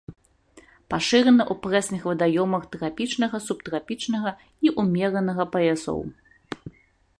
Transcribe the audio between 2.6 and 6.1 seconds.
трапічнага, субтрапічнага і ўмеранага паясоў.